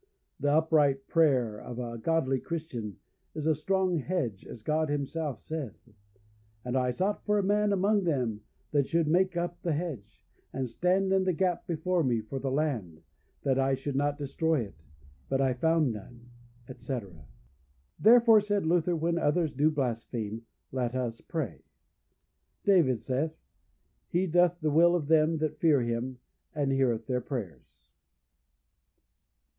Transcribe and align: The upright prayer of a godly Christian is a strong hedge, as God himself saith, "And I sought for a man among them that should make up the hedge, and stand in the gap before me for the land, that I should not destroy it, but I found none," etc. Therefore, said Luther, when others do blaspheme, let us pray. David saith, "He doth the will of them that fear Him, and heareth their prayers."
The 0.39 0.51
upright 0.51 1.07
prayer 1.07 1.59
of 1.59 1.77
a 1.77 1.99
godly 1.99 2.39
Christian 2.39 2.97
is 3.35 3.45
a 3.45 3.53
strong 3.53 3.99
hedge, 3.99 4.43
as 4.47 4.63
God 4.63 4.89
himself 4.89 5.39
saith, 5.39 5.89
"And 6.65 6.75
I 6.75 6.89
sought 6.89 7.23
for 7.23 7.37
a 7.37 7.43
man 7.43 7.71
among 7.71 8.05
them 8.05 8.41
that 8.71 8.87
should 8.87 9.07
make 9.07 9.37
up 9.37 9.61
the 9.61 9.73
hedge, 9.73 10.25
and 10.51 10.67
stand 10.67 11.13
in 11.13 11.23
the 11.23 11.33
gap 11.33 11.67
before 11.67 12.01
me 12.03 12.19
for 12.19 12.39
the 12.39 12.49
land, 12.49 13.03
that 13.43 13.59
I 13.59 13.75
should 13.75 13.95
not 13.95 14.17
destroy 14.17 14.61
it, 14.61 14.75
but 15.29 15.39
I 15.39 15.53
found 15.53 15.93
none," 15.93 16.31
etc. 16.67 17.27
Therefore, 17.99 18.41
said 18.41 18.65
Luther, 18.65 18.95
when 18.95 19.19
others 19.19 19.53
do 19.53 19.69
blaspheme, 19.69 20.47
let 20.71 20.95
us 20.95 21.21
pray. 21.21 21.61
David 22.65 23.01
saith, 23.01 23.37
"He 24.09 24.25
doth 24.25 24.61
the 24.61 24.71
will 24.71 24.95
of 24.95 25.05
them 25.09 25.37
that 25.37 25.59
fear 25.59 25.79
Him, 25.81 26.17
and 26.55 26.71
heareth 26.71 27.05
their 27.05 27.21
prayers." 27.21 27.91